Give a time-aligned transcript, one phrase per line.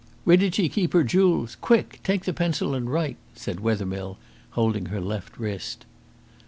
[0.23, 1.55] "Where did she keep her jewels!
[1.61, 1.99] Quick!
[2.03, 4.17] Take the pencil and write," said Wethermill,
[4.57, 5.85] holding her left wrist.